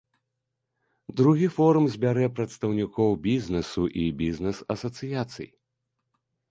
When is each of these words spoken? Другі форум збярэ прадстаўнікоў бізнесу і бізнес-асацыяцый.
Другі 1.19 1.49
форум 1.57 1.85
збярэ 1.97 2.25
прадстаўнікоў 2.39 3.11
бізнесу 3.29 3.81
і 4.07 4.09
бізнес-асацыяцый. 4.25 5.49